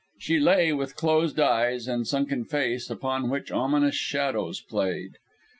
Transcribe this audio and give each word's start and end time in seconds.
She 0.17 0.39
lay 0.39 0.73
with 0.73 0.95
closed 0.95 1.39
eyes, 1.39 1.87
and 1.87 2.07
sunken 2.07 2.43
face 2.45 2.89
upon 2.89 3.29
which 3.29 3.51
ominous 3.51 3.93
shadows 3.93 4.59
played. 4.59 5.19